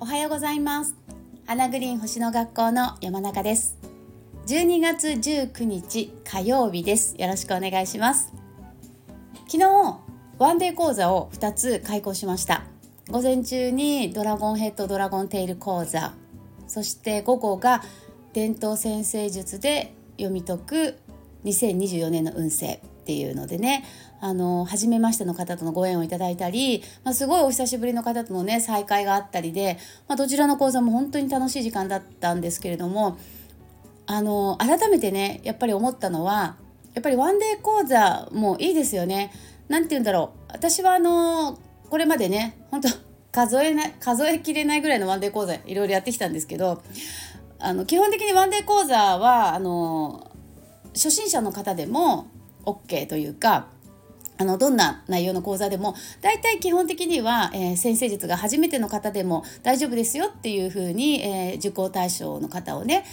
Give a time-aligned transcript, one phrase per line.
[0.00, 0.96] おはようございます。
[1.44, 3.76] 花グリーン星の学校の山中です。
[4.46, 7.14] 12月19日火曜日です。
[7.18, 8.32] よろしくお願いします。
[9.46, 10.00] 昨日
[10.38, 12.64] ワンデー講座を2つ開講しました。
[13.10, 16.14] 午前中にドラゴンヘッドドラゴンテイル講座
[16.66, 17.82] そして午後が
[18.32, 20.98] 伝統先生術で読み解く
[21.44, 22.80] 2024年の運勢。
[23.04, 23.84] っていうのでね
[24.22, 33.18] あの初めましての方とのご縁をいただいたり、まあ、すごいお久しぶりの方とのね再会があったりで、まあ、どちらの講座も本当に楽しい時間だったんですけれども
[34.06, 36.56] あの改めてねやっぱり思ったのは
[36.94, 39.32] やっぱりワンデー講座もいいですよね。
[39.68, 41.58] なんて言うんだろう私はあの
[41.90, 42.88] これまでね本当
[43.32, 46.82] 数えな数えきれないぐらいのワンデー講座いろいろやってきたんですけど
[47.58, 50.30] あの基本的にワンデー講座はあの
[50.94, 52.26] 初心者の方でも
[52.66, 53.68] OK というか
[54.36, 63.04] あのどんな内容の講座でも大体基本的には、えー、先生術が初めての方でも大丈夫ですよっていうふうに、えー、受講対象の方をね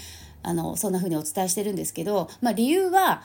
[0.44, 3.24] あのそんなふうにお伝えしてるんですけど、まあ、理由は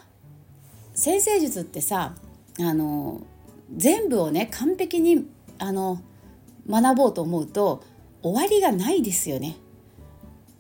[0.94, 2.14] 先生術ってさ
[2.58, 3.22] あの
[3.74, 5.27] 全部をね完璧に
[5.58, 6.02] あの
[6.68, 7.83] 学ぼうと思うと
[8.22, 9.56] 終わりがないですよね。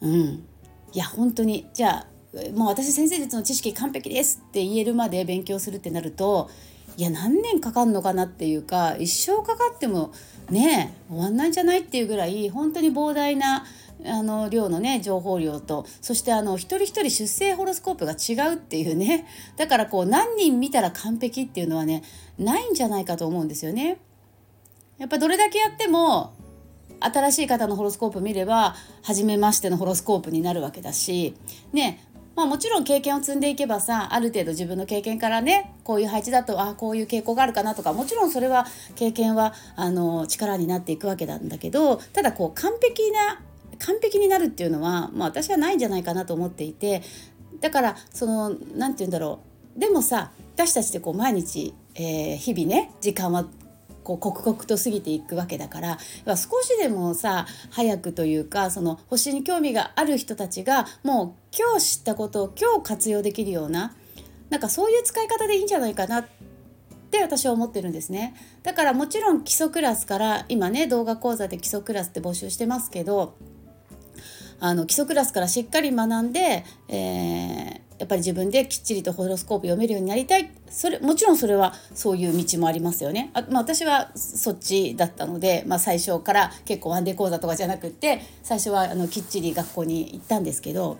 [0.00, 0.44] うん、
[0.92, 2.06] いや本当にじゃあ
[2.54, 6.50] もう私先生術の知識完璧ですって言えるまで勉強するってなると
[6.96, 10.12] いや何年かかるのかなっていうか一生かかっても
[10.50, 13.64] ね終わんないんじゃないっていうぐらい本当に膨大な
[14.04, 19.26] あの量のね情報量とそしてあの一人一人出生ホロスコープが違うっていうね
[19.56, 22.02] だからこう何人見たら完璧っていうのはね
[22.38, 23.98] ないんじゃないかと思うんですよね。
[24.98, 26.34] やっぱどれだけやっても
[27.00, 31.34] 新しい方のホロスコープ見れば初めましてのホロスコープになるわけだし
[31.72, 32.02] ね
[32.36, 43.40] まあもちろん経験を積んでいけばさある程度自分の経験からねこういう配置だとあこういう傾向があるかなとかもちろんそれは経験はあの力になっていくわけなんだけどただこう完璧な
[43.78, 47.02] 完璧になるっていうのは、まあ、私はないんじゃないかなと思っていて
[47.60, 49.40] だからその何て言うんだろ
[49.76, 49.80] う。
[49.80, 53.46] でもさ私たちってこう毎日、えー、日々ね時間は
[54.06, 63.96] こう刻々と過ぎていくわけだから少しでもさ早くというかその星に興味がある人たちがもう今日知ったことを今日活用できるような
[64.50, 66.26] なんかそういう使い方でいいんじゃないかなっ
[67.10, 68.34] て私は思ってるんですね。
[68.62, 73.34] だからもちろん基礎クラスから今ね動画講座で基礎クラスって募集してますけど
[74.60, 83.30] あの基礎クラスからしっかり学んで、えー、やっぱり自分できっちりとホロスコープ読めるようになりたいそれもちろんそれはそういう道もありますよね。
[83.32, 90.98] あまあ、私はそっちだったので、まあ、最初から結構ワンデー講座とかじゃなくって最初はあのきっちり学校に行ったんですけど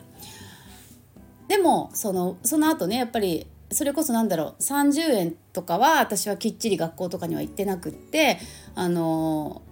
[1.49, 8.39] でもそのその後ねやっぱりそれこそなんだろう30円とかは私はきっちり学校とかには行ってなくって
[8.75, 9.63] あの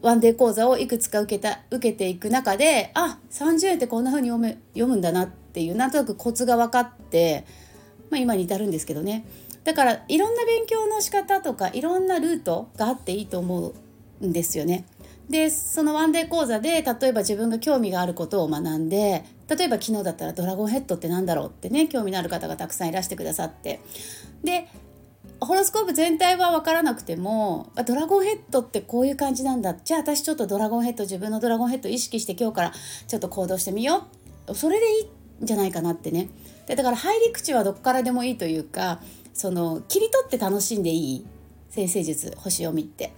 [0.00, 7.44] ワンデー講座をいくつか受けた受けていく中であ30円ってこんな風に読め読むんだなってていうなんとなくコツが分かって、
[8.10, 9.24] まあ、今に至るんですけどね
[9.64, 13.74] だからいろんな勉強の仕方とかいろんなルートがあっていいと思
[14.20, 14.84] うんですよね。
[15.28, 23.80] でそのワンデー講座で例えば自分が興味があることを学んで例えば昨日だったら「ドラゴンヘッドって何だろう?」ってね興味のある方がたくさんいらしてくださって
[24.42, 24.68] で
[25.40, 32.72] ホロスコープ全体は分からなくてもドラゴンヘッドってこういう感じなんだじゃあ私ちょっとドラゴンヘッド自分のドラゴンヘッド意識して今日から
[33.06, 34.06] ちょっと行動してみよ
[34.48, 35.08] うそれでいいん
[35.42, 36.28] じゃないかなってね。
[36.66, 39.00] でだから入り口はどこからでもいいというか
[39.32, 41.26] その切り取って楽しんでいい
[41.70, 43.12] 先生術星読みって。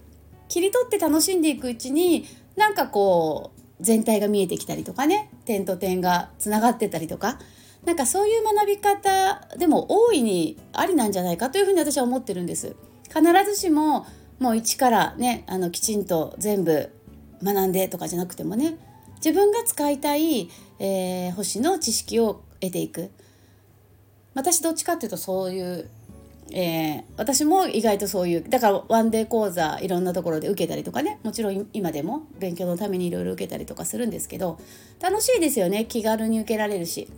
[0.48, 2.26] 切り取って楽しんでいくうちに
[2.56, 5.30] なんかこう全体が見えてきたりとかね。
[5.44, 7.38] 点と点がつながってたりとか。
[7.84, 12.76] なんかそういう学び方でも大いにありなんじゃないかというふうに私は思ってるんです。
[13.08, 14.06] 必ずしも
[14.38, 16.90] もう一からねあのきちんと全部
[17.42, 18.76] 学んでとかじゃなくてもね。
[19.24, 23.10] 自分が使いたい、えー、星の知識を得ていく。
[24.34, 25.90] 私どっちかっていうとそういう、
[26.52, 31.18] えー、私も意外とそういうだからワンデー講座いろんなところで受けたりとかね。
[31.22, 34.58] もちろん今でも勉強のためにいろいろ受けたりとかするんですけど
[35.00, 35.84] 楽しいですよね。
[35.84, 37.08] 気軽に受けられるし。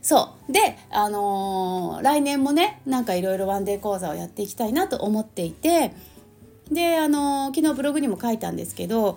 [0.00, 0.52] そう。
[0.52, 5.92] で、あのー、来年もねなんかいろいろワンデー講座をやっていきたいなと思っていて。
[6.70, 9.16] で、あのー、昨日ブログにも書いたんですけど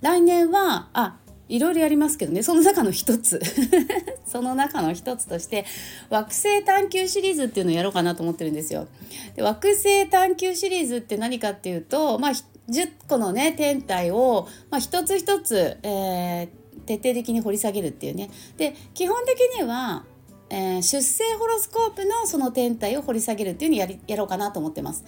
[0.00, 1.16] 来年はあ
[1.48, 3.40] いろいろやりますけどねその中の一つ
[4.26, 5.64] その中の一つとして
[6.10, 8.86] 惑星探求シリーズっていうのをやろうかなと思ってるんですよ。
[9.34, 12.30] で惑星探求シリーズって何かっていうと、まあ、
[12.68, 20.04] 10個のね天体を、まあ、一つ一つ、えー、徹底的に掘り下げるっていうねで基本的には
[20.50, 25.04] えー、出生ホロスコープのその天体を掘り下げるっていうのをやりやろうかなと思ってます。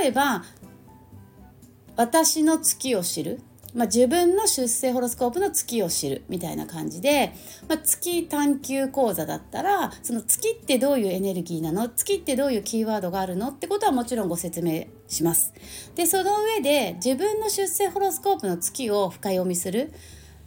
[0.00, 0.42] 例えば
[1.94, 3.40] 私の月を知る
[3.74, 7.32] まあ、自分の出生ホロスコープの月を知るみたいな感じで、
[7.68, 11.88] まあ、月探求講座だったらその月ってどういうエネルギーなの？
[11.88, 13.48] 月ってどういうキーワードがあるの？
[13.48, 15.54] ってことはもちろんご説明します。
[15.94, 19.92] でその上で自分の出生ホロスコープの月を深読みする。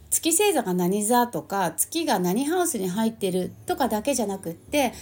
[0.08, 4.92] 月星座が何座とか月が何ハウスに入ってるとかだけじゃなくって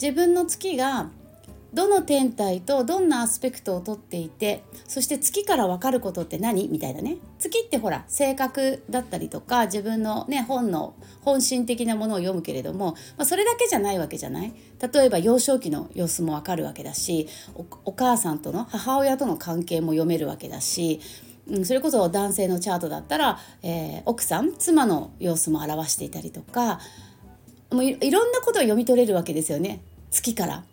[0.00, 1.08] 自分の月が
[1.76, 6.68] どの天体とどんなアスペクトをとっていてそして月から分かることって何？
[6.68, 7.18] みたいなね。
[7.38, 14.54] 月ってほら性格だったりとか自分のね本の本心的なものを読むけれども、まあ、それだけじゃないわけじゃない？
[14.92, 17.28] 例えば幼少期の様子も分かるわけだし
[17.84, 21.00] お母さんとの母親との関係も読めるわけだし
[21.48, 26.80] うん、それこそ男性のチャートだったら、えー、奥さん妻の様子も表していたりとか
[27.70, 29.80] もういろんなことを読み取れるわけですよね。
[30.10, 30.64] 月から。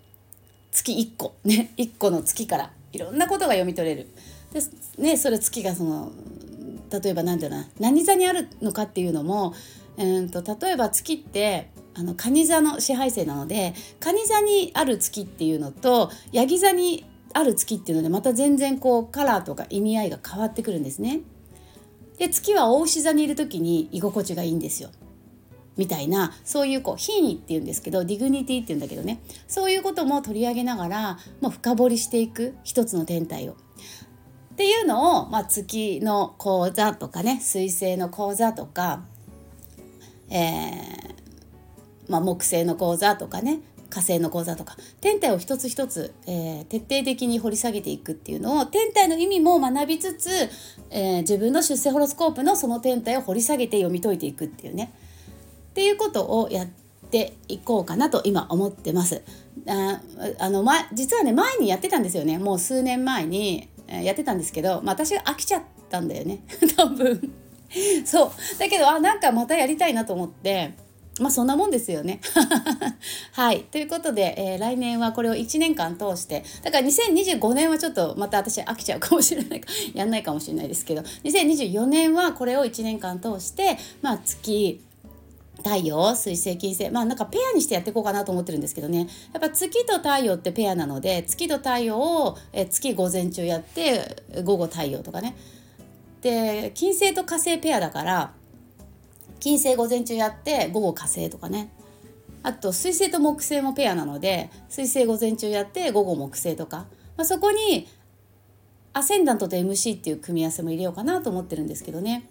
[0.73, 4.07] 月1個 ね1個の月からいろんなことが読み取れる。
[4.51, 4.61] で
[5.01, 6.11] ねそれ月がその
[6.91, 9.55] 例えば何て言うの何座にあるのかっていうのも、
[9.97, 21.21] えーと、と例えば月ってあの蟹座の支配星なので蟹座にある月っていうのとヤギ座にある月っていうのでまた全然こうカラーとか意味合いが変わってくるんですね。
[22.19, 24.91] で月は牡牛座にいる時に居心地がいいんですよ。
[25.77, 33.53] みたいなそういうこう品位っていうんですけど dignity っていうんだけどねそういうことも取り上げながらもう深掘りしていく一つの天体を。
[33.53, 39.03] っていうのを、まあ、月の講座とかね水星の講座とか、
[40.29, 41.13] えー
[42.07, 50.29] まあ、木星の講座とかね火星の講座とか天体を一つ一つ、えー、徹底的に掘り下げていくっていうのを天体の意味も学びつつ、
[50.89, 54.93] えー、自分の出世ホロスコープのその天体を掘り下げて読み解いていくっていうね
[55.73, 56.67] っていうことをやっ
[57.09, 59.23] ていこうかなと今思ってます。
[59.67, 60.01] あ
[60.37, 66.43] あの、ま、実はね前にやってたんですよねもう数年前にやってたんですけど、まあ、私が飽きちゃったんだよね
[66.75, 67.33] 多分
[68.05, 70.73] そうだけどあなんかまたやりたいなと思って
[71.19, 72.19] まあそんなもんですよね。
[73.33, 73.65] はい。
[73.65, 84.81] ということで、えー、来年はこれを1年間通して、だから2025年はちょっとまた私飽きちゃうかもしれないか、 やんないかもしれないですけど、2024年はこれを1年間通して、まあ月、
[85.63, 86.89] 太陽水星金星。
[86.89, 89.07] まあなんかペアにしてやっていこうかなと思ってるんですけどね。
[89.31, 95.35] やっぱ月と太陽ってペアなので月と太陽をえ月午前中やって午後太陽とかね。
[96.21, 98.33] で金星と火星ペアだから
[99.39, 101.71] 金星午前中やって午後火星とかね。
[102.43, 107.87] あと水星と木星もペアなので水星午前中やって午後木星とか、まあ、そこに
[108.91, 112.27] アセンダントと MC っていう組み合わせも入れようかなと思ってるんですけどね。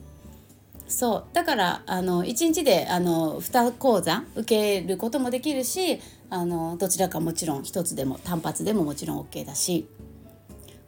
[0.93, 1.25] そう。
[1.33, 6.01] だからあの1日であの2講座受けることもできるし
[6.31, 9.89] あのどちらかもちろん1つでも単発でももちろん OK だし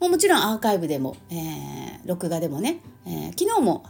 [0.01, 3.85] ももちろんアーカイブでも、えー、録画でもね、えー、昨日も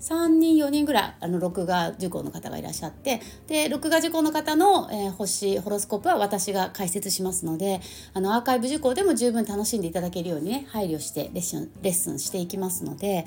[0.00, 7.80] 3人4人ぐらいあの録画受講の方がいらっしゃってで録画受講の方の、えー、星ホロスコープは私が解説しますので
[8.14, 13.26] あのアーカイブ受講でも十分楽しんでいただけるようにね配慮してレッスンレッスンしていきますので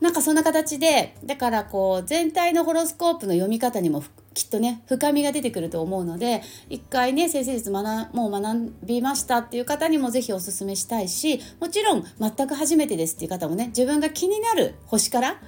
[0.00, 4.02] なんかそんな形でだからこう全体のホロスコープの読み方にも
[4.34, 15.40] きっとね深みが出てくると思うので一回ね先生術学もう学びましたっていう方にも是非おすすめしたいしもちろん全く初めてですっていう方もね自分が気になる星から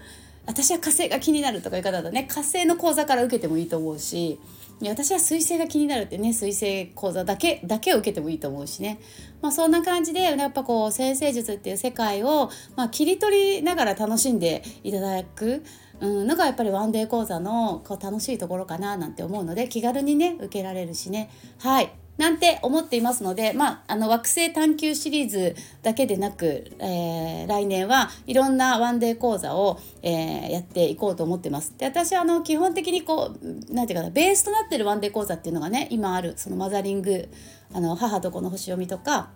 [0.46, 4.40] 私は火星が気になるとかいう方だとね火星の講座から受けてもいいと思うし
[4.88, 8.98] 私は彗星が気になるってね彗星講座だけだけを受けてもいいと思うしね、
[9.42, 15.62] まあ、そんな感じでやっぱこう先生術っていう世界を、まあ、切り取りながら楽しんでいただく。
[16.00, 21.28] うん、のがやっぱりワンデー講座のこう楽しいところかななんて思うので気軽にね受けられるしね。
[21.58, 21.92] はい。
[22.20, 31.72] なんて思っていますので、まあ、あの惑星探求シリーズだけでなく、えー、来年はいろんなワンデー講座を、えー、やっていこうと思ってます。
[31.78, 37.26] で私はあの基本的にこうなんていうかなベースとなってるワンデー講座っていうのがね今あるそのマザリング
[37.72, 39.30] あの母と子の星読みとか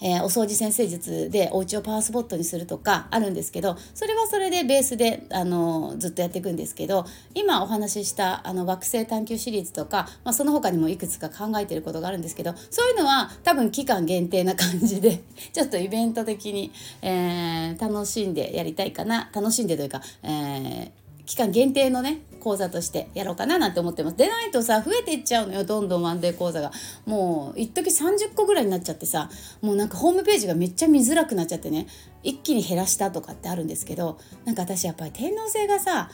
[0.00, 15.22] えー、お掃除先生術でお家をパワースポットにするとかあるんですけどそれはそれでベースであのずっとやっていくんですけど今お話ししたあの惑星探求シリーズとか、まあ、その他にもいくつか考えてることがあるんですけどそういうのは多分期間限定な感じで
[15.52, 16.72] ちょっとイベント的に、
[17.02, 20.90] えー、楽しんでやりたいかな楽しんでというか、えー、
[21.30, 24.16] 期間限定のね講座としてやろうかななんて思ってます。
[24.16, 26.72] でないとさ増えていっちゃうのよどんどんワンデー講座が。
[27.06, 29.30] もう一時30個ぐらいになっちゃってさ
[29.62, 31.86] もうなんかホームページがめっちゃ見づらくなっちゃってね。
[32.24, 36.10] 一気に減らしたとかってあるんですけどなんか私やっぱり天王星がさ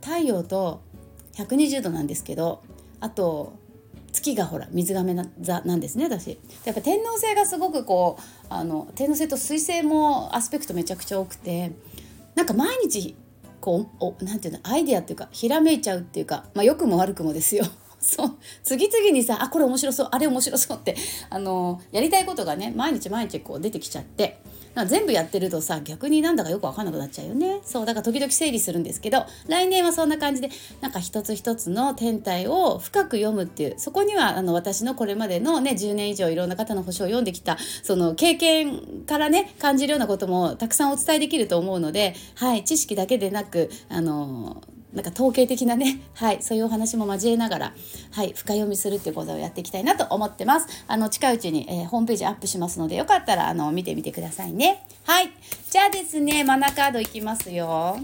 [0.00, 0.82] 太陽と
[1.36, 2.64] 120度なんですけど
[2.98, 3.52] あと
[4.10, 6.40] 月がほら水亀座なんですね私。
[6.64, 11.70] やっぱ天王星がすごくこうあの天王星と水星もアスペクトめちゃくちゃ多くて
[12.34, 13.14] なんか毎日
[13.62, 17.64] こうおなんていうのアイデアっていうかひらめいちゃうっていうかまあ良くも悪くもですよ。
[18.02, 18.36] そう。
[18.64, 20.96] 次々にさあこれ面白そうあれ面白そうって
[21.30, 24.41] あのやりたいことがね毎日毎日こう出てきちゃって
[24.86, 27.60] 全部やってるとさ逆になんだかよく分かんなくなっちゃうよね。
[27.64, 30.48] そうだから時々整理するんですけど来年はそんな感じで
[30.80, 44.62] なんか一つ一つの天体を深く読むっていうそこにはあの私のこれまでのね10年以上いろんな方の星を読んできたその経験からね感じるようなこともたくさんお伝えできると思うのではい知識だけでなくあの
[44.92, 47.74] なんか統計的なね、 はい、そういうお話も交えながら、
[48.10, 50.66] はい、深読みするっていうことをやっていきたいなと思ってます。
[50.86, 54.86] あの、近いうちに、えー、ホームページアップしますので、よかったら、あの、見てみてくださいね。
[55.04, 55.30] はい。
[55.70, 57.98] じゃあですね、マナカードいきますよ。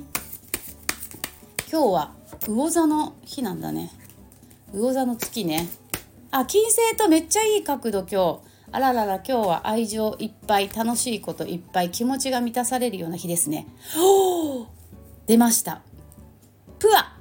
[1.71, 2.12] 今日は、
[2.47, 3.90] 魚座の日なんだね。
[4.73, 5.68] 魚座の月ね。
[6.30, 8.49] あ、金星とめっちゃいい角度今日。
[8.71, 13.66] あららら今日は愛情いっぱい楽しいこといっぱい気持ちが満たされるような日ですね。
[15.26, 15.83] 出ました
[16.78, 17.17] プア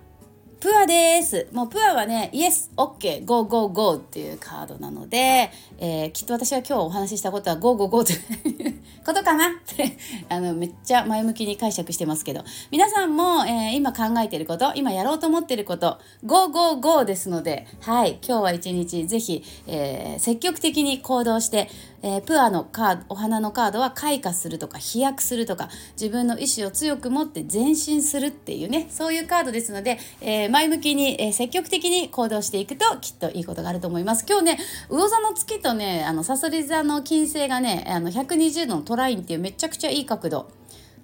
[0.67, 1.47] プアです。
[1.53, 8.11] もうプアはね、イエス、オッケー、ゴーゴーゴーっていうカードなので、えー、きっと私は今日お話ししたことは go go go と
[8.49, 9.47] いうことかな？
[9.47, 9.97] って
[10.27, 21.69] あの、めっちゃ前向きに解釈してますけど、皆さんも、えー、今考えてること、今やろうと思ってること、 go go go ですので、はい、今日は一日ぜひ、えー、積極的に行動して、
[22.03, 25.69] えー、プアのカードお花のカードは開花するとか飛躍するとか
[25.99, 34.59] 自分の意志を強く持って前進するっていうねそういうカードですので、えー、前向きに、えー、積極的に行動していくときっといいことがあると思います今日ね
[34.89, 40.49] 魚座の月とねあのさそり座の金星がねあの120度のトラインっていうめちゃくちゃいい角度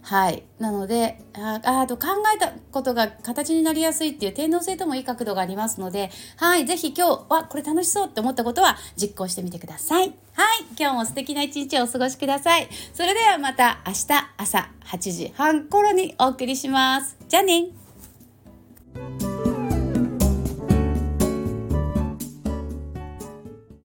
[0.01, 0.43] はい。
[0.59, 6.65] なので、ああと考えたことが形になりやすいっていう天皇制ともいい角度がありますので、はい。
[6.65, 10.09] ぜひ今日はこれ楽しそうって思ったことは実行してみてください。
[10.33, 10.65] はい。
[10.77, 12.67] 今日も素敵な一日をお過ごしください。
[12.93, 17.15] それではまた明日朝8時半頃にお送りします。
[17.29, 17.67] じゃあね